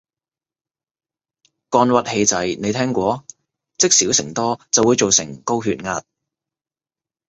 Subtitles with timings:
[1.69, 3.23] 肝鬱氣滯，你聽過？
[3.77, 6.01] 積少成多就會做成高血壓